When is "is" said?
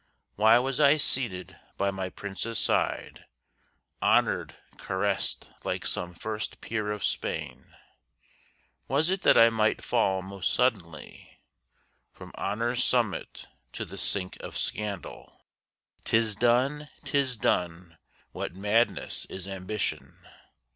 19.25-19.47